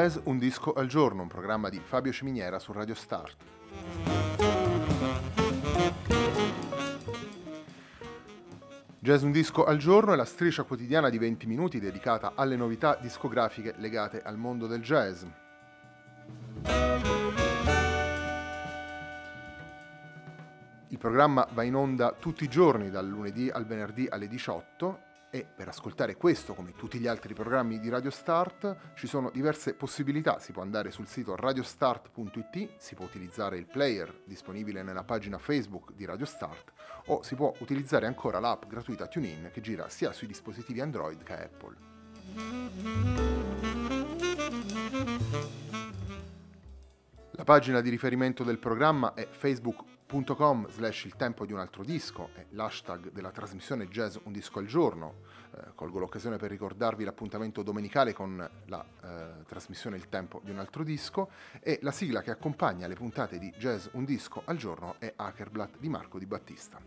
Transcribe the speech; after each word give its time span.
Jazz 0.00 0.16
Un 0.24 0.38
disco 0.38 0.72
al 0.72 0.86
giorno, 0.86 1.20
un 1.20 1.28
programma 1.28 1.68
di 1.68 1.78
Fabio 1.78 2.10
Ciminiera 2.10 2.58
su 2.58 2.72
Radio 2.72 2.94
Start. 2.94 3.36
Jazz 8.98 9.22
Un 9.22 9.30
disco 9.30 9.64
al 9.66 9.76
giorno 9.76 10.14
è 10.14 10.16
la 10.16 10.24
striscia 10.24 10.62
quotidiana 10.62 11.10
di 11.10 11.18
20 11.18 11.46
minuti 11.46 11.78
dedicata 11.78 12.32
alle 12.34 12.56
novità 12.56 12.96
discografiche 12.98 13.74
legate 13.76 14.22
al 14.22 14.38
mondo 14.38 14.66
del 14.66 14.80
jazz. 14.80 15.22
Il 20.88 20.96
programma 20.96 21.46
va 21.52 21.62
in 21.62 21.74
onda 21.74 22.16
tutti 22.18 22.44
i 22.44 22.48
giorni 22.48 22.88
dal 22.88 23.06
lunedì 23.06 23.50
al 23.50 23.66
venerdì 23.66 24.06
alle 24.08 24.28
18 24.28 25.08
e 25.30 25.44
per 25.44 25.68
ascoltare 25.68 26.16
questo 26.16 26.54
come 26.54 26.72
tutti 26.72 26.98
gli 26.98 27.06
altri 27.06 27.34
programmi 27.34 27.78
di 27.78 27.88
Radio 27.88 28.10
Start 28.10 28.94
ci 28.94 29.06
sono 29.06 29.30
diverse 29.30 29.74
possibilità, 29.74 30.38
si 30.40 30.52
può 30.52 30.62
andare 30.62 30.90
sul 30.90 31.06
sito 31.06 31.36
radiostart.it, 31.36 32.70
si 32.78 32.94
può 32.94 33.04
utilizzare 33.04 33.56
il 33.56 33.66
player 33.66 34.22
disponibile 34.24 34.82
nella 34.82 35.04
pagina 35.04 35.38
Facebook 35.38 35.92
di 35.92 36.04
Radio 36.04 36.26
Start 36.26 36.72
o 37.06 37.22
si 37.22 37.36
può 37.36 37.52
utilizzare 37.60 38.06
ancora 38.06 38.40
l'app 38.40 38.64
gratuita 38.66 39.06
TuneIn 39.06 39.50
che 39.52 39.60
gira 39.60 39.88
sia 39.88 40.12
sui 40.12 40.26
dispositivi 40.26 40.80
Android 40.80 41.22
che 41.22 41.32
Apple. 41.32 41.76
La 47.32 47.44
pagina 47.44 47.80
di 47.80 47.88
riferimento 47.88 48.44
del 48.44 48.58
programma 48.58 49.14
è 49.14 49.26
facebook.com 49.30 49.99
youtube.com 50.10 50.68
slash 50.68 51.04
il 51.04 51.14
tempo 51.14 51.46
di 51.46 51.52
un 51.52 51.60
altro 51.60 51.84
disco 51.84 52.30
è 52.34 52.44
l'hashtag 52.50 53.12
della 53.12 53.30
trasmissione 53.30 53.86
Jazz 53.88 54.16
Un 54.24 54.32
disco 54.32 54.58
al 54.58 54.66
giorno. 54.66 55.22
Eh, 55.54 55.74
colgo 55.74 55.98
l'occasione 56.00 56.36
per 56.36 56.50
ricordarvi 56.50 57.04
l'appuntamento 57.04 57.62
domenicale 57.62 58.12
con 58.12 58.48
la 58.66 58.84
eh, 59.02 59.44
trasmissione 59.46 59.96
Il 59.96 60.08
tempo 60.08 60.40
di 60.42 60.50
un 60.50 60.58
altro 60.58 60.82
disco 60.82 61.30
e 61.60 61.78
la 61.82 61.92
sigla 61.92 62.22
che 62.22 62.30
accompagna 62.30 62.88
le 62.88 62.94
puntate 62.94 63.38
di 63.38 63.52
Jazz 63.56 63.86
Un 63.92 64.04
disco 64.04 64.42
al 64.46 64.56
giorno 64.56 64.96
è 64.98 65.12
Hackerblatt 65.14 65.78
di 65.78 65.88
Marco 65.88 66.18
Di 66.18 66.26
Battista. 66.26 66.78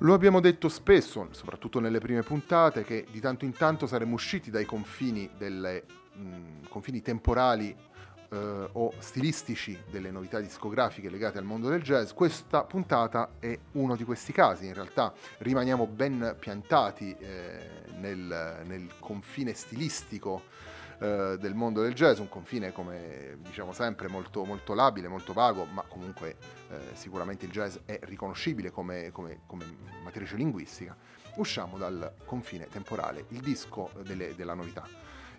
Lo 0.00 0.14
abbiamo 0.14 0.40
detto 0.40 0.68
spesso, 0.68 1.28
soprattutto 1.32 1.80
nelle 1.80 1.98
prime 1.98 2.22
puntate, 2.22 2.84
che 2.84 3.06
di 3.10 3.18
tanto 3.18 3.44
in 3.44 3.52
tanto 3.52 3.86
saremmo 3.86 4.14
usciti 4.14 4.50
dai 4.50 4.64
confini 4.64 5.28
delle 5.36 6.04
mh, 6.16 6.68
confini 6.68 7.02
temporali 7.02 7.74
eh, 8.30 8.68
o 8.72 8.92
stilistici 8.98 9.78
delle 9.90 10.10
novità 10.10 10.40
discografiche 10.40 11.08
legate 11.08 11.38
al 11.38 11.44
mondo 11.44 11.68
del 11.68 11.82
jazz, 11.82 12.12
questa 12.12 12.64
puntata 12.64 13.30
è 13.38 13.56
uno 13.72 13.96
di 13.96 14.04
questi 14.04 14.32
casi. 14.32 14.66
In 14.66 14.74
realtà 14.74 15.12
rimaniamo 15.38 15.86
ben 15.86 16.36
piantati 16.38 17.14
eh, 17.18 17.84
nel, 17.98 18.62
nel, 18.64 18.90
confine 18.98 19.54
stilistico 19.54 20.42
eh, 20.98 21.36
del 21.38 21.54
mondo 21.54 21.82
del 21.82 21.94
jazz, 21.94 22.18
un 22.18 22.28
confine 22.28 22.72
come 22.72 23.38
diciamo 23.40 23.72
sempre 23.72 24.08
molto, 24.08 24.44
molto 24.44 24.74
labile, 24.74 25.08
molto 25.08 25.32
vago, 25.32 25.64
ma 25.64 25.82
comunque 25.82 26.36
eh, 26.70 26.78
sicuramente 26.94 27.44
il 27.44 27.50
jazz 27.50 27.76
è 27.84 27.98
riconoscibile 28.02 28.70
come, 28.70 29.10
come, 29.12 29.40
come 29.46 29.64
matrice 30.02 30.36
linguistica. 30.36 30.96
Usciamo 31.36 31.76
dal 31.76 32.14
confine 32.24 32.66
temporale, 32.66 33.26
il 33.28 33.40
disco 33.40 33.90
delle, 34.02 34.34
della 34.34 34.54
novità. 34.54 34.88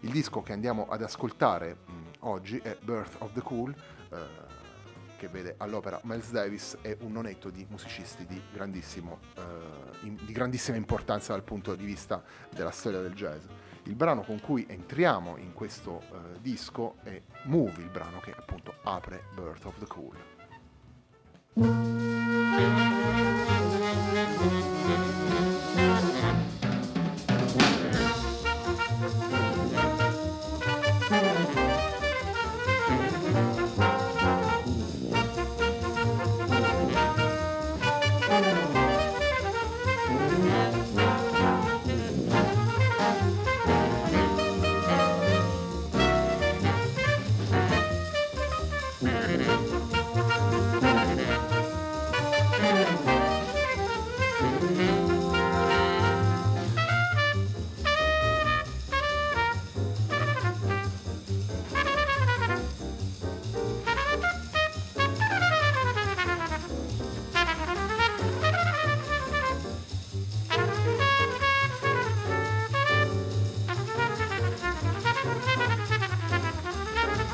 Il 0.02 0.12
disco 0.12 0.42
che 0.42 0.54
andiamo 0.54 0.88
ad 0.90 1.02
ascoltare 1.02 1.78
mh, 1.86 1.92
oggi 2.20 2.58
è 2.60 2.78
Birth 2.82 3.16
of 3.20 3.34
the 3.34 3.42
Cool, 3.42 3.76
eh, 4.12 4.56
che 5.18 5.28
vede 5.28 5.56
all'opera 5.58 6.00
Miles 6.04 6.32
Davis 6.32 6.78
e 6.82 6.98
un 7.02 7.12
nonetto 7.14 7.50
di 7.50 7.66
musicisti 7.70 8.26
di, 8.26 8.40
eh, 8.54 9.42
in, 10.02 10.16
di 10.24 10.32
grandissima 10.32 10.78
importanza 10.78 11.34
dal 11.34 11.44
punto 11.44 11.74
di 11.76 11.86
vista 11.86 12.24
della 12.54 12.72
storia 12.72 13.02
del 13.02 13.14
jazz. 13.14 13.44
Il 13.84 13.96
brano 13.96 14.22
con 14.22 14.40
cui 14.40 14.66
entriamo 14.70 15.38
in 15.38 15.54
questo 15.54 16.02
eh, 16.02 16.40
disco 16.42 16.98
è 17.04 17.22
Move, 17.46 17.82
il 17.82 17.90
brano 17.90 18.20
che 18.20 18.34
appunto 18.38 18.76
apre 18.84 19.24
Birth 19.34 19.66
of 19.66 19.80
the 19.80 19.88
Cool. 19.88 20.16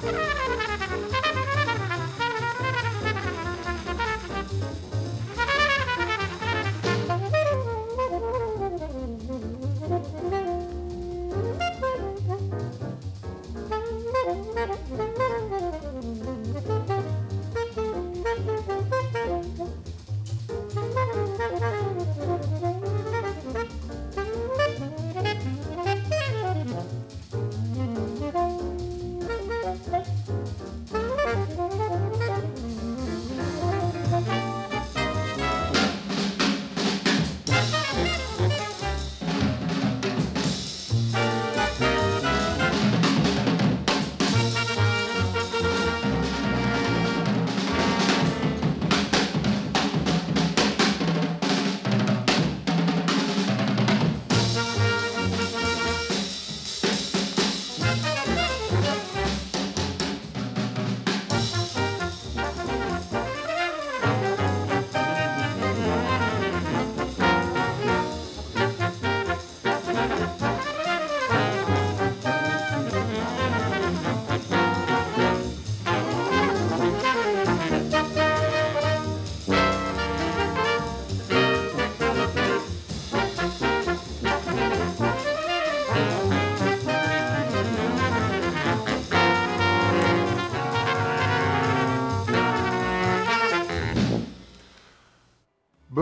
Ha 0.03 0.11
ha 0.11 0.55
ha! 0.57 0.62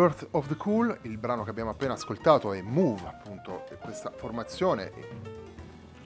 Birth 0.02 0.30
of 0.32 0.48
the 0.48 0.56
Cool, 0.56 0.98
il 1.04 1.20
brano 1.20 1.44
che 1.44 1.52
abbiamo 1.52 1.70
appena 1.70 1.94
ascoltato 1.94 2.54
è 2.54 2.62
Move, 2.64 3.02
appunto, 3.06 3.66
questa 3.80 4.10
formazione 4.10 4.92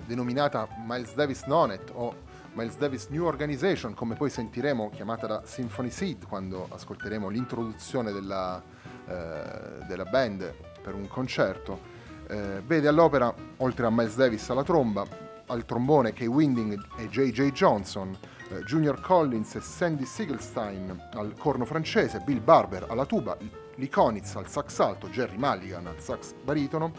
denominata 0.05 0.67
Miles 0.85 1.13
Davis 1.13 1.43
Nonet 1.43 1.91
o 1.93 2.13
Miles 2.55 2.75
Davis 2.75 3.07
New 3.07 3.23
Organization, 3.23 3.93
come 3.93 4.15
poi 4.15 4.29
sentiremo 4.29 4.89
chiamata 4.89 5.27
da 5.27 5.41
Symphony 5.45 5.91
Seed 5.91 6.27
quando 6.27 6.67
ascolteremo 6.71 7.29
l'introduzione 7.29 8.11
della, 8.11 8.61
eh, 9.07 9.85
della 9.87 10.03
band 10.03 10.53
per 10.81 10.93
un 10.93 11.07
concerto. 11.07 11.79
Eh, 12.27 12.61
vede 12.65 12.89
all'opera, 12.89 13.33
oltre 13.57 13.85
a 13.85 13.89
Miles 13.89 14.17
Davis 14.17 14.49
alla 14.49 14.63
tromba, 14.63 15.07
al 15.45 15.63
trombone 15.63 16.11
Kay 16.11 16.27
Winding 16.27 16.85
e 16.97 17.07
J.J. 17.07 17.49
Johnson, 17.51 18.13
eh, 18.49 18.61
Junior 18.63 18.99
Collins 18.99 19.55
e 19.55 19.61
Sandy 19.61 20.03
Siegelstein 20.03 21.11
al 21.13 21.33
corno 21.37 21.63
francese, 21.63 22.19
Bill 22.19 22.43
Barber 22.43 22.87
alla 22.89 23.05
tuba, 23.05 23.37
Lee 23.75 23.89
Konitz 23.89 24.35
al 24.35 24.47
sax 24.47 24.79
alto, 24.79 25.07
Jerry 25.09 25.37
Mulligan 25.37 25.87
al 25.87 25.99
sax 25.99 26.33
baritono, 26.43 26.91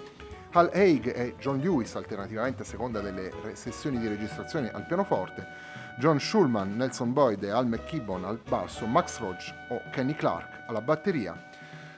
Hal 0.52 0.70
Haig 0.72 1.06
e 1.06 1.34
John 1.38 1.58
Lewis 1.58 1.94
alternativamente 1.96 2.62
a 2.62 2.64
seconda 2.64 3.00
delle 3.00 3.30
sessioni 3.52 3.98
di 3.98 4.08
registrazione 4.08 4.70
al 4.70 4.86
pianoforte, 4.86 5.46
John 5.98 6.20
Schulman, 6.20 6.76
Nelson 6.76 7.12
Boyd 7.12 7.42
e 7.42 7.50
Al 7.50 7.66
McKibbon 7.66 8.24
al 8.24 8.40
basso, 8.46 8.86
Max 8.86 9.18
Roach 9.18 9.52
o 9.68 9.82
Kenny 9.90 10.14
Clark 10.14 10.64
alla 10.66 10.80
batteria. 10.80 11.34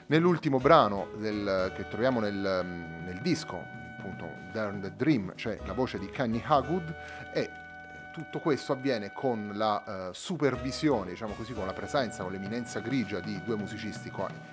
Nell'ultimo 0.07 0.57
brano 0.57 1.09
del, 1.17 1.71
che 1.75 1.87
troviamo 1.87 2.19
nel, 2.19 2.33
nel 2.33 3.19
disco, 3.21 3.63
appunto 3.97 4.27
Darn 4.51 4.81
the 4.81 4.93
Dream, 4.95 5.33
c'è 5.35 5.59
la 5.65 5.73
voce 5.73 5.99
di 5.99 6.09
Kenny 6.09 6.41
Hagwood 6.43 6.95
e 7.33 7.49
tutto 8.19 8.39
questo 8.39 8.73
avviene 8.73 9.11
con 9.13 9.51
la 9.53 10.09
uh, 10.09 10.13
supervisione, 10.13 11.11
diciamo 11.11 11.33
così, 11.33 11.53
con 11.53 11.65
la 11.65 11.73
presenza, 11.73 12.23
con 12.23 12.31
l'eminenza 12.31 12.79
grigia 12.79 13.19
di 13.19 13.41
due 13.43 13.55
musicisti 13.55 14.11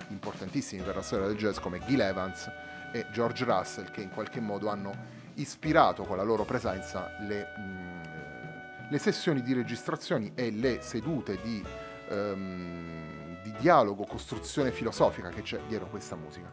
importantissimi 0.09 0.81
per 0.81 0.95
la 0.95 1.01
storia 1.01 1.27
del 1.27 1.35
jazz 1.35 1.57
come 1.57 1.79
Gil 1.85 1.99
Evans 1.99 2.49
e 2.91 3.05
George 3.11 3.43
Russell 3.43 3.91
che 3.91 4.01
in 4.01 4.09
qualche 4.09 4.39
modo 4.39 4.69
hanno 4.69 5.15
ispirato 5.35 6.03
con 6.03 6.17
la 6.17 6.23
loro 6.23 6.45
presenza 6.45 7.11
le, 7.19 7.47
mh, 7.57 7.61
mm, 7.61 8.89
le 8.89 8.97
sessioni 8.97 9.41
di 9.41 9.53
registrazioni 9.53 10.31
e 10.33 10.51
le 10.51 10.81
sedute 10.81 11.37
di, 11.41 11.63
um, 12.09 13.41
di 13.43 13.53
dialogo, 13.59 14.05
costruzione 14.05 14.71
filosofica 14.71 15.29
che 15.29 15.41
c'è 15.41 15.59
dietro 15.67 15.87
questa 15.87 16.15
musica. 16.15 16.49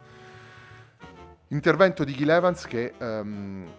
Intervento 1.48 2.02
di 2.02 2.12
Gil 2.12 2.30
Evans 2.30 2.66
che 2.66 2.94
um, 2.98 3.70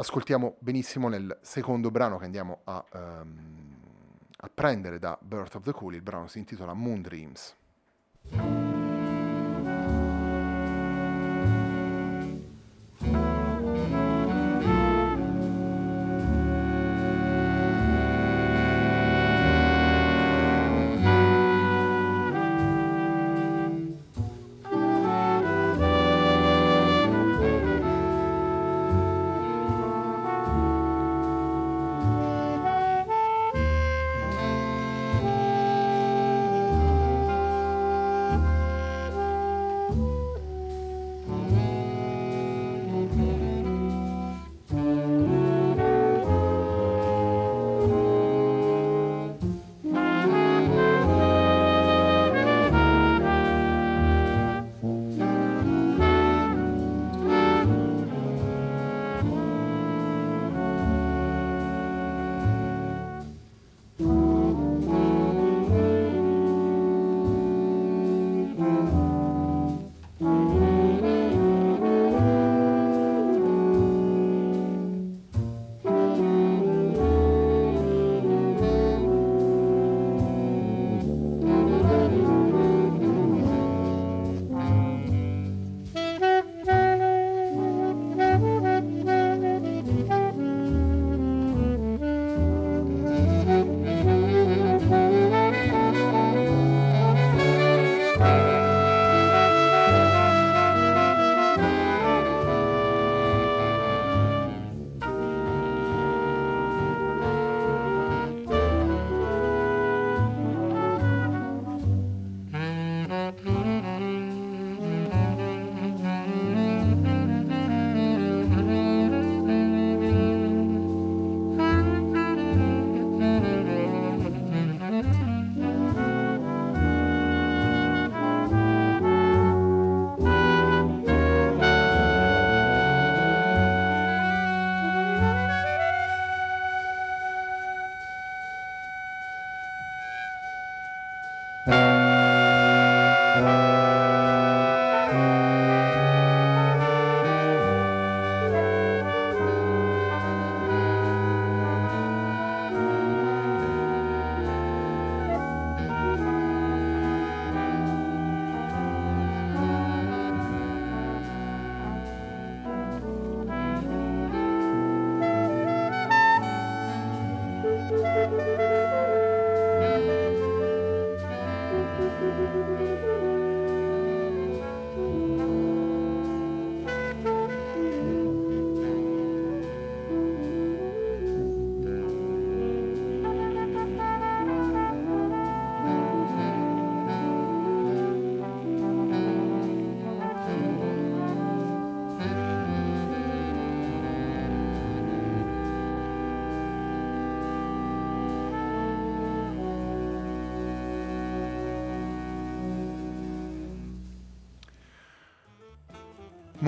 ascoltiamo 0.00 0.56
benissimo 0.60 1.08
nel 1.08 1.38
secondo 1.42 1.90
brano 1.90 2.18
che 2.18 2.24
andiamo 2.24 2.60
a, 2.64 2.84
um, 2.92 3.76
a 4.36 4.50
prendere 4.52 4.98
da 4.98 5.18
Birth 5.20 5.56
of 5.56 5.64
the 5.64 5.72
Cool, 5.72 5.94
il 5.94 6.02
brano 6.02 6.28
si 6.28 6.38
intitola 6.38 6.72
Moon 6.72 7.02
Dreams. 7.02 7.56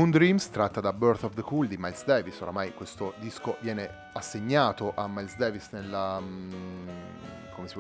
Moon 0.00 0.12
Dreams 0.12 0.48
tratta 0.48 0.80
da 0.80 0.94
Birth 0.94 1.24
of 1.24 1.34
the 1.34 1.42
Cool 1.42 1.66
di 1.66 1.76
Miles 1.76 2.06
Davis, 2.06 2.40
oramai 2.40 2.72
questo 2.72 3.12
disco 3.18 3.58
viene 3.60 4.08
assegnato 4.14 4.94
a 4.96 5.06
Miles 5.06 5.36
Davis 5.36 5.68
nella, 5.72 6.18
mm, 6.18 6.88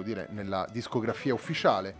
dire, 0.02 0.28
nella 0.28 0.66
discografia 0.70 1.32
ufficiale. 1.32 1.96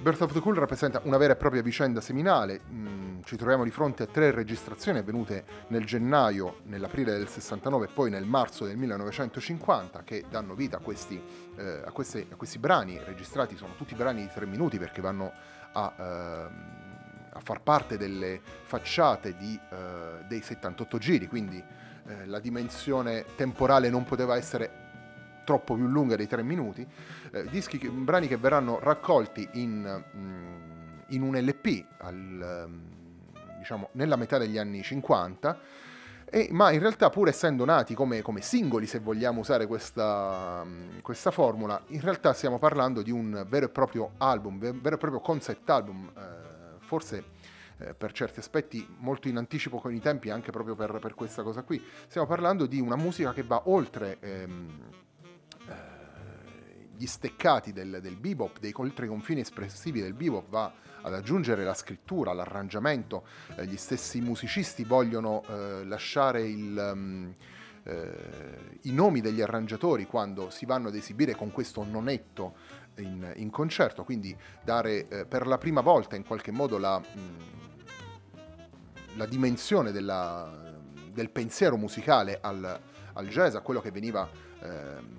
Birth 0.00 0.22
of 0.22 0.32
the 0.32 0.40
Cool 0.40 0.54
rappresenta 0.54 1.02
una 1.04 1.18
vera 1.18 1.34
e 1.34 1.36
propria 1.36 1.60
vicenda 1.60 2.00
seminale, 2.00 2.62
mm, 2.66 3.20
ci 3.24 3.36
troviamo 3.36 3.62
di 3.62 3.70
fronte 3.70 4.04
a 4.04 4.06
tre 4.06 4.30
registrazioni 4.30 5.00
avvenute 5.00 5.44
nel 5.66 5.84
gennaio, 5.84 6.60
nell'aprile 6.62 7.18
del 7.18 7.28
69 7.28 7.84
e 7.84 7.88
poi 7.92 8.08
nel 8.08 8.24
marzo 8.24 8.64
del 8.64 8.78
1950 8.78 10.02
che 10.02 10.24
danno 10.30 10.54
vita 10.54 10.78
a 10.78 10.80
questi, 10.80 11.22
eh, 11.58 11.82
a 11.84 11.90
questi, 11.90 12.26
a 12.30 12.36
questi 12.36 12.58
brani. 12.58 12.98
Registrati, 13.04 13.54
sono 13.54 13.74
tutti 13.76 13.94
brani 13.94 14.22
di 14.22 14.30
tre 14.32 14.46
minuti 14.46 14.78
perché 14.78 15.02
vanno 15.02 15.30
a... 15.74 15.94
Eh, 15.98 16.86
a 17.32 17.40
far 17.40 17.60
parte 17.60 17.96
delle 17.96 18.40
facciate 18.62 19.36
di, 19.36 19.58
uh, 19.70 20.26
dei 20.26 20.40
78 20.40 20.98
giri, 20.98 21.26
quindi 21.26 21.56
uh, 21.56 22.10
la 22.26 22.40
dimensione 22.40 23.24
temporale 23.36 23.90
non 23.90 24.04
poteva 24.04 24.36
essere 24.36 24.86
troppo 25.44 25.74
più 25.74 25.86
lunga 25.86 26.16
dei 26.16 26.26
3 26.26 26.42
minuti, 26.42 26.86
uh, 27.32 27.42
dischi 27.50 27.78
brani 27.88 28.28
che 28.28 28.36
verranno 28.36 28.78
raccolti 28.80 29.48
in, 29.52 30.04
mm, 30.16 30.98
in 31.08 31.22
un 31.22 31.36
LP 31.36 31.84
al, 31.98 32.64
um, 32.66 32.82
diciamo, 33.58 33.90
nella 33.92 34.16
metà 34.16 34.38
degli 34.38 34.58
anni 34.58 34.82
50 34.82 35.58
e, 36.30 36.48
ma 36.50 36.70
in 36.72 36.80
realtà 36.80 37.08
pur 37.08 37.28
essendo 37.28 37.64
nati 37.64 37.94
come, 37.94 38.20
come 38.20 38.42
singoli, 38.42 38.86
se 38.86 38.98
vogliamo 38.98 39.40
usare 39.40 39.66
questa, 39.66 40.64
questa, 41.00 41.30
formula, 41.30 41.80
in 41.88 42.00
realtà 42.00 42.34
stiamo 42.34 42.58
parlando 42.58 43.00
di 43.00 43.10
un 43.10 43.46
vero 43.48 43.66
e 43.66 43.68
proprio 43.70 44.10
album, 44.18 44.58
vero 44.58 44.96
e 44.96 44.98
proprio 44.98 45.20
concept 45.20 45.70
album, 45.70 46.10
eh, 46.14 46.20
forse 46.88 47.24
eh, 47.76 47.92
per 47.92 48.12
certi 48.12 48.40
aspetti 48.40 48.84
molto 48.98 49.28
in 49.28 49.36
anticipo 49.36 49.78
con 49.78 49.94
i 49.94 50.00
tempi 50.00 50.30
anche 50.30 50.50
proprio 50.50 50.74
per, 50.74 50.98
per, 50.98 51.14
questa 51.14 51.42
cosa 51.42 51.62
qui. 51.62 51.84
Stiamo 52.06 52.26
parlando 52.26 52.64
di 52.64 52.80
una 52.80 52.96
musica 52.96 53.32
che 53.34 53.42
va 53.42 53.62
oltre... 53.66 54.16
Ehm, 54.20 54.90
eh, 55.68 56.06
gli 56.98 57.06
steccati 57.06 57.72
del, 57.72 58.00
del 58.02 58.16
bebop, 58.16 58.58
dei 58.58 58.72
oltre 58.74 59.04
i 59.04 59.08
confini 59.08 59.38
espressivi 59.38 60.00
del 60.00 60.14
bebop, 60.14 60.48
va 60.48 60.72
ad 61.02 61.14
aggiungere 61.14 61.62
la 61.62 61.74
scrittura, 61.74 62.32
l'arrangiamento, 62.32 63.24
eh, 63.54 63.66
gli 63.66 63.76
stessi 63.76 64.20
musicisti 64.20 64.82
vogliono 64.82 65.44
eh, 65.46 65.84
lasciare 65.84 66.42
il, 66.42 66.90
um, 66.92 67.34
i 68.82 68.92
nomi 68.92 69.20
degli 69.20 69.40
arrangiatori 69.40 70.06
quando 70.06 70.50
si 70.50 70.66
vanno 70.66 70.88
ad 70.88 70.96
esibire 70.96 71.36
con 71.36 71.52
questo 71.52 71.84
nonetto 71.84 72.54
in, 72.98 73.32
in 73.36 73.50
concerto, 73.50 74.04
quindi 74.04 74.36
dare 74.62 75.08
eh, 75.08 75.26
per 75.26 75.46
la 75.46 75.58
prima 75.58 75.80
volta 75.80 76.16
in 76.16 76.24
qualche 76.24 76.50
modo 76.50 76.78
la, 76.78 76.98
mh, 76.98 77.20
mm, 77.20 77.56
la 79.16 79.26
dimensione 79.26 79.92
della, 79.92 80.50
del 81.10 81.30
pensiero 81.30 81.76
musicale 81.76 82.38
al, 82.40 82.80
al 83.14 83.28
jazz, 83.28 83.54
a 83.54 83.60
quello 83.60 83.80
che 83.80 83.90
veniva 83.90 84.28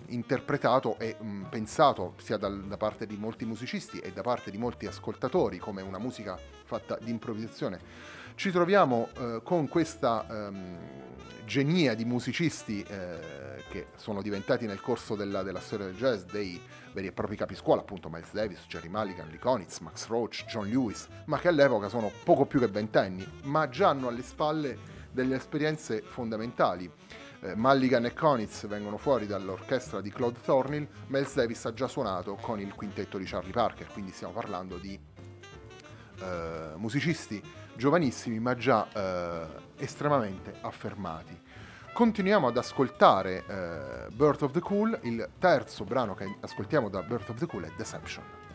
interpretato 0.07 0.97
e 0.99 1.15
mh, 1.19 1.27
mm, 1.27 1.43
pensato 1.43 2.13
sia 2.17 2.37
dal, 2.37 2.63
da 2.65 2.77
parte 2.77 3.05
di 3.05 3.15
molti 3.15 3.45
musicisti 3.45 3.99
e 3.99 4.11
da 4.11 4.21
parte 4.21 4.51
di 4.51 4.57
molti 4.57 4.85
ascoltatori 4.85 5.57
come 5.57 5.81
una 5.81 5.99
musica 5.99 6.37
fatta 6.65 6.97
di 7.01 7.09
improvvisazione. 7.09 7.79
Ci 8.35 8.51
troviamo 8.51 9.09
eh, 9.17 9.41
con 9.43 9.67
questa 9.67 10.25
ehm, 10.29 10.77
genia 11.45 11.93
di 11.93 12.05
musicisti 12.05 12.83
eh, 12.83 13.63
che 13.69 13.87
sono 13.95 14.21
diventati 14.21 14.65
nel 14.65 14.79
corso 14.81 15.15
della, 15.15 15.43
della, 15.43 15.59
storia 15.59 15.87
del 15.87 15.95
jazz 15.95 16.23
dei 16.23 16.61
veri 16.93 17.07
e 17.07 17.11
propri 17.11 17.35
capiscuola, 17.35 17.81
appunto 17.81 18.09
Miles 18.09 18.31
Davis, 18.31 18.65
Jerry 18.67 18.87
Mulligan, 18.87 19.29
Lee 19.29 19.39
Konitz, 19.39 19.79
Max 19.79 20.07
Roach, 20.07 20.45
John 20.47 20.67
Lewis, 20.67 21.07
ma 21.25 21.39
che 21.39 21.47
all'epoca 21.47 21.89
sono 21.89 22.11
poco 22.23 22.45
più 22.45 22.59
che 22.59 22.67
ventenni, 22.67 23.27
ma 23.43 23.67
già 23.67 23.89
hanno 23.89 24.07
alle 24.07 24.21
spalle 24.21 24.77
delle 25.11 25.35
esperienze 25.35 26.01
fondamentali 26.01 26.89
eh, 27.41 27.55
Mulligan 27.55 28.05
e 28.05 28.13
Konitz 28.13 28.67
vengono 28.67 28.97
fuori 28.97 29.25
dall'orchestra 29.25 30.01
di 30.01 30.09
Claude 30.11 30.39
Thornhill, 30.43 30.87
Miles 31.07 31.35
Davis 31.35 31.65
ha 31.65 31.73
già 31.73 31.87
suonato 31.87 32.35
con 32.35 32.59
il 32.59 32.73
quintetto 32.73 33.17
di 33.17 33.25
Charlie 33.25 33.51
Parker, 33.51 33.87
quindi 33.87 34.11
stiamo 34.11 34.33
parlando 34.33 34.77
di 34.77 34.99
eh, 36.21 36.71
musicisti 36.75 37.41
giovanissimi 37.75 38.39
ma 38.39 38.55
già 38.55 38.87
eh, 38.91 39.47
estremamente 39.77 40.53
affermati. 40.61 41.39
Continuiamo 41.91 42.47
ad 42.47 42.57
ascoltare 42.57 43.43
eh, 43.47 44.11
Birth 44.11 44.43
of 44.43 44.51
the 44.51 44.59
Cool, 44.59 44.97
il 45.03 45.29
terzo 45.39 45.83
brano 45.83 46.13
che 46.13 46.37
ascoltiamo 46.39 46.89
da 46.89 47.01
Birth 47.01 47.29
of 47.29 47.39
the 47.39 47.45
Cool 47.45 47.63
è 47.63 47.71
Deception. 47.75 48.48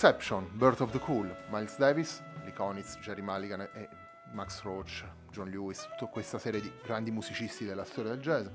Deception, 0.00 0.48
Birth 0.52 0.80
of 0.80 0.92
the 0.92 1.00
Cool, 1.00 1.28
Miles 1.50 1.76
Davis, 1.76 2.22
Lee 2.44 2.52
Konitz, 2.52 3.00
Jerry 3.00 3.20
Mulligan 3.20 3.62
e 3.62 3.88
Max 4.30 4.62
Roach, 4.62 5.04
John 5.32 5.48
Lewis, 5.48 5.88
tutta 5.96 6.08
questa 6.08 6.38
serie 6.38 6.60
di 6.60 6.70
grandi 6.84 7.10
musicisti 7.10 7.64
della 7.64 7.82
storia 7.82 8.12
del 8.12 8.20
jazz, 8.20 8.46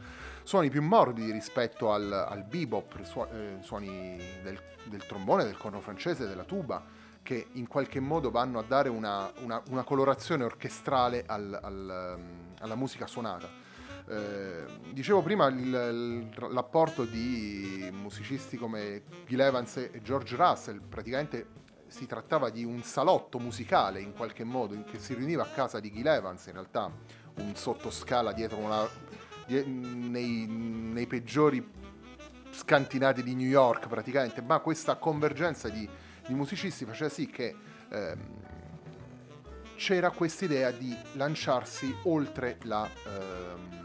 suoni 0.44 0.70
più 0.70 0.82
morbidi 0.82 1.34
rispetto 1.34 1.92
al, 1.92 2.10
al 2.14 2.46
bebop, 2.46 2.98
eh, 3.34 3.58
suoni 3.60 4.16
del, 4.42 4.58
del, 4.86 5.06
trombone, 5.06 5.44
del 5.44 5.58
corno 5.58 5.82
francese, 5.82 6.28
della 6.28 6.46
tuba, 6.46 6.82
che 7.22 7.48
in 7.52 7.68
qualche 7.68 8.00
modo 8.00 8.32
vanno 8.32 8.58
a 8.60 8.64
dare 8.64 8.88
una, 8.88 9.30
una, 9.42 9.62
una 9.68 9.84
colorazione 9.84 10.46
orchestrale 10.46 11.26
al, 11.28 11.60
al, 11.62 12.20
alla 12.58 12.76
musica 12.76 13.06
suonata. 13.06 13.63
Eh, 14.10 14.66
dicevo 14.92 15.22
prima 15.22 15.48
il, 15.48 15.60
il, 15.60 16.30
l'apporto 16.52 17.06
di 17.06 17.90
musicisti 17.92 18.58
come 18.58 19.04
Gil 19.26 19.40
Evans 19.40 19.78
e 19.78 20.02
George 20.02 20.36
Russell, 20.36 20.82
praticamente 20.82 21.62
si 21.88 22.06
trattava 22.06 22.50
di 22.50 22.64
un 22.64 22.82
salotto 22.82 23.40
musicale 23.40 24.02
in 24.02 24.14
qualche 24.14 24.44
modo, 24.44 24.82
che 24.84 25.00
si 25.00 25.14
riuniva 25.14 25.44
a 25.44 25.48
casa 25.48 25.80
di 25.80 25.92
Gil 25.92 26.08
Evans, 26.08 26.46
in 26.48 26.54
realtà 26.54 26.92
un 27.36 27.56
sottoscala 27.56 28.34
dietro 28.34 28.58
una, 28.58 28.88
die, 29.46 29.64
nei, 29.64 30.48
nei, 30.48 31.06
peggiori 31.08 31.66
scantinati 32.50 33.24
di 33.24 33.36
New 33.36 33.48
York 33.48 33.88
praticamente, 33.88 34.42
ma 34.42 34.60
questa 34.60 34.96
convergenza 34.96 35.70
di, 35.70 35.88
di 36.28 36.34
musicisti 36.34 36.84
faceva 36.84 37.10
sì 37.10 37.28
che 37.28 37.56
ehm, 37.90 38.20
c'era 39.76 40.10
questa 40.12 40.46
idea 40.46 40.72
di 40.72 40.96
lanciarsi 41.14 41.96
oltre 42.04 42.58
la... 42.64 42.90
Ehm, 43.06 43.83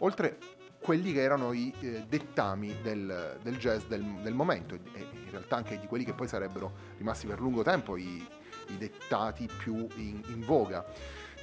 oltre 0.00 0.38
quelli 0.80 1.12
che 1.12 1.20
erano 1.20 1.52
i 1.52 1.72
eh, 1.80 2.04
dettami 2.08 2.74
del, 2.82 3.38
del 3.42 3.58
jazz 3.58 3.84
del, 3.84 4.02
del, 4.22 4.32
momento 4.32 4.74
e 4.74 5.00
in 5.00 5.30
realtà 5.30 5.56
anche 5.56 5.78
di 5.78 5.86
quelli 5.86 6.04
che 6.04 6.14
poi 6.14 6.26
sarebbero 6.26 6.72
rimasti 6.96 7.26
per 7.26 7.38
lungo 7.38 7.62
tempo 7.62 7.96
i, 7.96 8.26
i 8.68 8.78
dettati 8.78 9.48
più 9.58 9.86
in, 9.96 10.22
in, 10.28 10.42
voga. 10.44 10.84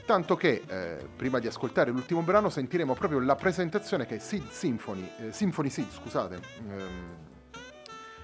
Tanto 0.06 0.36
che 0.36 0.64
eh, 0.66 1.08
prima 1.16 1.40
di 1.40 1.48
ascoltare 1.48 1.92
l'ultimo 1.92 2.22
brano 2.22 2.50
sentiremo 2.50 2.94
proprio 2.94 3.20
la 3.20 3.36
presentazione 3.36 4.06
che 4.06 4.20
Sid 4.20 4.50
Symphony, 4.50 5.12
eh, 5.20 5.32
Symphony 5.32 5.70
Sid, 5.70 5.92
scusate, 5.92 6.40
ehm, 6.68 7.16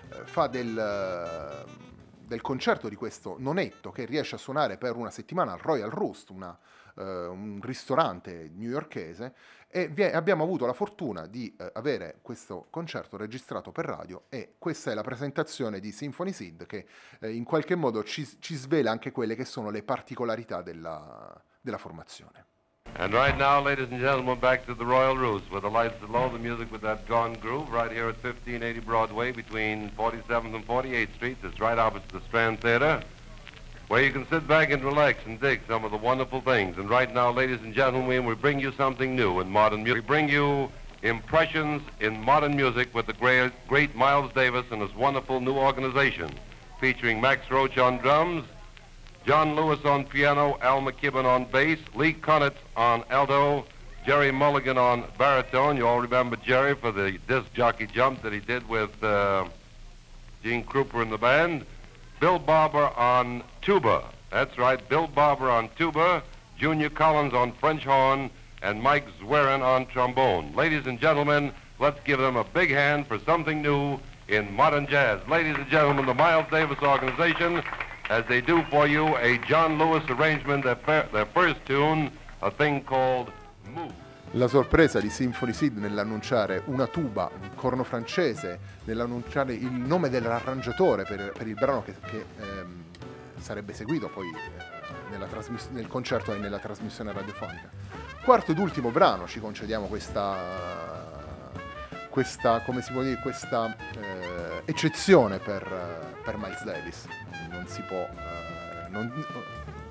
eh, 0.10 0.22
fa 0.24 0.48
del, 0.48 1.66
del, 2.26 2.42
concerto 2.42 2.90
di 2.90 2.96
questo 2.96 3.36
nonetto 3.40 3.92
che 3.92 4.06
riesce 4.06 4.36
a 4.36 4.38
suonare 4.38 4.78
per 4.78 4.96
una 4.96 5.10
settimana 5.10 5.54
al 5.54 5.60
Royal 5.60 5.90
Roost, 5.90 6.30
una, 6.30 6.58
eh, 6.96 7.26
un 7.26 7.60
ristorante 7.62 8.50
newyorkese, 8.54 9.34
e 9.76 9.92
abbiamo 10.14 10.44
avuto 10.44 10.68
la 10.68 10.74
fortuna 10.74 11.26
di 11.26 11.56
eh, 11.58 11.72
avere 11.74 12.20
questo 12.22 12.68
concerto 12.70 13.18
registrato 13.18 13.72
per 13.72 13.86
radio 13.86 14.26
e 14.30 14.54
questa 14.60 14.92
è 14.92 14.94
la 14.94 15.02
presentazione 15.02 15.80
di 15.80 15.92
Symphony 15.92 16.32
Sid 16.32 16.68
che 16.68 16.86
eh, 17.20 17.34
in 17.34 17.44
qualche 17.44 17.74
modo 17.74 18.04
ci, 18.04 18.40
ci, 18.40 18.54
svela 18.54 18.92
anche 18.92 19.12
quelle 19.12 19.34
che 19.34 19.46
sono 19.46 19.72
le 19.72 19.82
particolarità 19.82 20.62
della, 20.62 21.44
della 21.60 21.80
formazione. 21.80 22.46
And 22.96 23.12
right 23.12 23.36
now, 23.38 23.60
ladies 23.60 23.90
and 23.90 24.00
gentlemen, 24.00 24.40
back 24.40 24.68
to 24.68 24.76
the 24.76 24.86
Royal 24.86 25.18
Roost, 25.18 25.52
where 25.52 25.60
the 25.60 25.70
lights 25.70 26.02
are 26.04 26.08
low, 26.08 26.30
the 26.30 26.38
music 26.38 26.72
with 26.72 26.82
that 26.82 27.08
gone 27.08 27.34
groove, 27.34 27.70
right 27.72 27.92
here 27.92 28.08
at 28.08 28.24
1580 28.24 28.80
Broadway 28.82 29.32
between 29.32 29.90
47th 29.98 30.54
and 30.54 30.68
48th 30.68 31.14
Streets. 31.16 31.44
It's 31.44 31.60
right 31.60 31.78
opposite 31.78 32.10
the 32.10 32.22
Strand 32.22 32.62
Theater. 32.62 33.04
where 33.88 34.02
you 34.02 34.12
can 34.12 34.28
sit 34.28 34.48
back 34.48 34.72
and 34.72 34.84
relax 34.84 35.20
and 35.26 35.40
dig 35.40 35.62
some 35.68 35.84
of 35.84 35.92
the 35.92 35.98
wonderful 35.98 36.42
things. 36.42 36.78
And 36.78 36.90
right 36.90 37.14
now, 37.14 37.32
ladies 37.32 37.60
and 37.62 37.74
gentlemen, 37.74 38.26
we 38.26 38.34
bring 38.34 38.60
you 38.60 38.72
something 38.72 39.16
new 39.16 39.40
in 39.40 39.50
modern 39.50 39.84
music. 39.84 40.02
We 40.04 40.08
bring 40.08 40.30
you 40.30 40.72
impressions 41.02 41.82
in 42.00 42.20
modern 42.22 42.56
music 42.56 42.94
with 42.96 43.06
the 43.08 43.14
great, 43.14 43.52
great 43.68 43.94
Miles 43.94 44.32
Davis 44.34 44.66
and 44.72 44.82
his 44.82 44.96
wonderful 44.96 45.42
new 45.42 45.54
organization, 45.54 46.32
featuring 46.80 47.20
Max 47.20 47.52
Roach 47.52 47.78
on 47.78 47.98
drums, 47.98 48.46
John 49.26 49.56
Lewis 49.56 49.80
on 49.86 50.04
piano, 50.04 50.58
Al 50.62 50.82
McKibben 50.82 51.24
on 51.24 51.46
bass, 51.46 51.80
Lee 51.96 52.12
Conant 52.12 52.56
on 52.76 53.06
alto, 53.10 53.66
Jerry 54.06 54.32
Mulligan 54.32 54.78
on 54.78 55.06
baritone. 55.18 55.78
You 55.78 55.88
all 55.88 56.02
remember 56.02 56.36
Jerry 56.36 56.76
for 56.76 56.92
the 56.92 57.18
disc 57.26 57.54
jockey 57.54 57.88
jump 57.88 58.22
that 58.24 58.34
he 58.34 58.40
did 58.40 58.68
with 58.68 59.02
uh, 59.02 59.46
Gene 60.44 60.66
Krupa 60.66 61.02
in 61.02 61.10
the 61.10 61.18
band. 61.18 61.66
Bill 62.20 62.38
Barber 62.38 62.90
on 62.98 63.44
tuba. 63.62 64.04
That's 64.30 64.58
right, 64.58 64.88
Bill 64.90 65.08
Barber 65.08 65.50
on 65.50 65.70
tuba, 65.78 66.22
Junior 66.58 66.90
Collins 66.90 67.34
on 67.34 67.54
French 67.54 67.86
horn, 67.86 68.30
and 68.62 68.82
Mike 68.82 69.08
Zwerin 69.22 69.62
on 69.62 69.86
trombone. 69.86 70.54
Ladies 70.54 70.86
and 70.86 71.00
gentlemen, 71.00 71.54
let's 71.80 72.00
give 72.04 72.20
them 72.20 72.36
a 72.36 72.44
big 72.44 72.72
hand 72.72 73.08
for 73.08 73.20
something 73.20 73.62
new 73.62 74.00
in 74.28 74.54
modern 74.54 74.86
jazz. 74.88 75.26
Ladies 75.30 75.56
and 75.56 75.70
gentlemen, 75.70 76.06
the 76.06 76.14
Miles 76.14 76.46
Davis 76.52 76.80
Organization, 76.82 77.64
as 78.14 78.24
they 78.28 78.42
do 78.42 78.64
for 78.70 78.88
you 78.88 79.16
a 79.18 79.40
John 79.48 79.78
Lewis 79.80 80.04
arrangement, 80.08 80.64
their, 80.64 81.10
their 81.12 81.26
first 81.34 81.66
tune, 81.66 82.12
a 82.42 82.52
thing 82.52 82.84
called 82.84 83.32
Move. 83.74 84.02
La 84.36 84.48
sorpresa 84.48 85.00
di 85.00 85.10
Symphony 85.10 85.54
Sid 85.54 85.78
nell'annunciare 85.78 86.62
una 86.66 86.88
tuba, 86.88 87.30
un 87.40 87.56
corno 87.56 87.84
francese, 87.84 88.60
nell'annunciare 88.86 89.54
il 89.54 89.72
nome 89.72 90.10
dell'arrangiatore 90.10 91.04
per, 91.04 91.32
per 91.36 91.48
il 91.48 91.54
brano 91.54 91.84
che, 91.84 91.96
che 92.06 92.26
ehm, 92.40 92.84
sarebbe 93.40 93.74
seguito 93.74 94.10
poi 94.10 94.28
eh, 94.28 95.28
trasmiss- 95.28 95.70
nel 95.70 95.88
concerto 95.88 96.34
e 96.34 96.38
nella 96.38 96.60
trasmissione 96.60 97.12
radiofonica. 97.12 97.70
Quarto 98.24 98.52
ed 98.52 98.58
ultimo 98.58 98.90
brano, 98.90 99.28
ci 99.28 99.40
concediamo 99.40 99.86
questa, 99.86 100.36
questa 102.10 102.62
come 102.62 102.82
si 102.82 102.92
può 102.92 103.02
dire, 103.02 103.20
questa 103.22 103.76
eh, 104.00 104.62
eccezione 104.66 105.38
per, 105.38 106.03
per, 106.24 106.38
Miles 106.38 106.64
Davis. 106.64 107.06
Non 107.50 107.68
si 107.68 107.82
può, 107.82 107.98
eh, 107.98 108.90
non, 108.90 109.12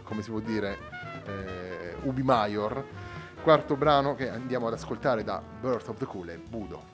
come 0.02 0.22
si 0.22 0.30
può 0.30 0.40
dire, 0.40 0.78
eh, 1.26 1.96
ubi 2.02 2.22
maior 2.22 2.84
quarto 3.42 3.76
brano 3.76 4.14
che 4.14 4.30
andiamo 4.30 4.68
ad 4.68 4.74
ascoltare 4.74 5.24
da 5.24 5.42
Birth 5.60 5.88
of 5.88 5.98
the 5.98 6.06
Cool 6.06 6.28
è 6.28 6.36
Budo. 6.36 6.90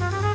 Bye. 0.00 0.33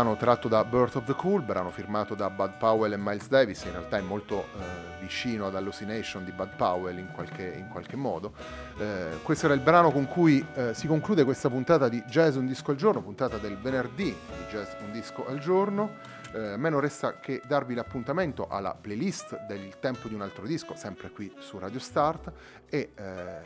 Brano 0.00 0.16
tratto 0.16 0.48
da 0.48 0.64
Birth 0.64 0.96
of 0.96 1.04
the 1.04 1.12
Cool, 1.12 1.42
brano 1.42 1.68
firmato 1.68 2.14
da 2.14 2.30
Bud 2.30 2.56
Powell 2.56 2.90
e 2.90 2.96
Miles 2.96 3.28
Davis, 3.28 3.64
in 3.64 3.72
realtà 3.72 3.98
è 3.98 4.00
molto 4.00 4.44
eh, 4.44 4.98
vicino 4.98 5.46
ad 5.46 5.54
Hallucination 5.54 6.24
di 6.24 6.32
Bud 6.32 6.56
Powell 6.56 6.96
in 6.96 7.10
qualche, 7.12 7.52
in 7.54 7.68
qualche 7.68 7.96
modo. 7.96 8.32
Eh, 8.78 9.18
questo 9.22 9.44
era 9.44 9.54
il 9.54 9.60
brano 9.60 9.90
con 9.90 10.06
cui 10.06 10.42
eh, 10.54 10.72
si 10.72 10.86
conclude 10.86 11.24
questa 11.24 11.50
puntata 11.50 11.90
di 11.90 12.02
Jazz 12.06 12.36
Un 12.36 12.46
Disco 12.46 12.70
al 12.70 12.78
Giorno, 12.78 13.02
puntata 13.02 13.36
del 13.36 13.58
venerdì 13.58 14.04
di 14.04 14.44
Jazz 14.48 14.72
Un 14.80 14.90
Disco 14.90 15.26
al 15.26 15.38
Giorno. 15.38 15.96
Eh, 16.32 16.52
a 16.52 16.56
me 16.56 16.70
non 16.70 16.80
resta 16.80 17.20
che 17.20 17.42
darvi 17.46 17.74
l'appuntamento 17.74 18.48
alla 18.48 18.74
playlist 18.74 19.44
del 19.44 19.78
tempo 19.80 20.08
di 20.08 20.14
un 20.14 20.22
altro 20.22 20.46
disco, 20.46 20.76
sempre 20.76 21.10
qui 21.10 21.30
su 21.40 21.58
Radio 21.58 21.78
Start, 21.78 22.32
e 22.70 22.92
eh, 22.94 23.40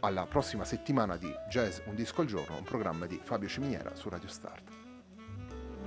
alla 0.00 0.26
prossima 0.26 0.66
settimana 0.66 1.16
di 1.16 1.34
Jazz 1.48 1.78
Un 1.86 1.94
Disco 1.94 2.20
al 2.20 2.26
Giorno, 2.26 2.58
un 2.58 2.64
programma 2.64 3.06
di 3.06 3.18
Fabio 3.22 3.48
Ciminiera 3.48 3.94
su 3.94 4.10
Radio 4.10 4.28
Start. 4.28 4.79